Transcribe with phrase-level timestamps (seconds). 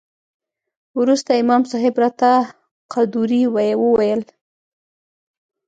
[0.99, 2.31] وروسته امام صاحب راته
[2.93, 4.21] قدوري وويل.